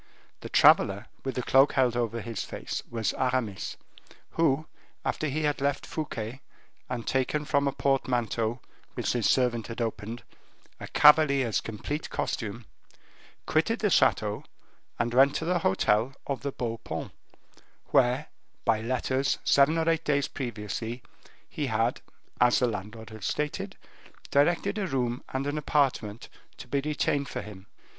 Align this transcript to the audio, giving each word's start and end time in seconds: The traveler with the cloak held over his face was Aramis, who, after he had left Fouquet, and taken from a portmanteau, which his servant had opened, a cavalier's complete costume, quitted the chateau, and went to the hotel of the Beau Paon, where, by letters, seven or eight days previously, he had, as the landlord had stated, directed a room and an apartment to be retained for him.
The 0.39 0.49
traveler 0.49 1.05
with 1.23 1.35
the 1.35 1.43
cloak 1.43 1.73
held 1.73 1.95
over 1.95 2.21
his 2.21 2.43
face 2.43 2.81
was 2.89 3.13
Aramis, 3.19 3.77
who, 4.31 4.65
after 5.05 5.27
he 5.27 5.43
had 5.43 5.61
left 5.61 5.85
Fouquet, 5.85 6.41
and 6.89 7.05
taken 7.05 7.45
from 7.45 7.67
a 7.67 7.71
portmanteau, 7.71 8.61
which 8.95 9.13
his 9.13 9.29
servant 9.29 9.67
had 9.67 9.79
opened, 9.79 10.23
a 10.79 10.87
cavalier's 10.87 11.61
complete 11.61 12.09
costume, 12.09 12.65
quitted 13.45 13.77
the 13.77 13.91
chateau, 13.91 14.43
and 14.97 15.13
went 15.13 15.35
to 15.35 15.45
the 15.45 15.59
hotel 15.59 16.15
of 16.25 16.41
the 16.41 16.51
Beau 16.51 16.79
Paon, 16.83 17.11
where, 17.89 18.25
by 18.65 18.81
letters, 18.81 19.37
seven 19.43 19.77
or 19.77 19.87
eight 19.87 20.03
days 20.03 20.27
previously, 20.27 21.03
he 21.47 21.67
had, 21.67 22.01
as 22.39 22.57
the 22.57 22.65
landlord 22.67 23.11
had 23.11 23.23
stated, 23.23 23.77
directed 24.31 24.79
a 24.79 24.87
room 24.87 25.23
and 25.29 25.45
an 25.45 25.59
apartment 25.59 26.27
to 26.57 26.67
be 26.67 26.81
retained 26.81 27.29
for 27.29 27.43
him. 27.43 27.67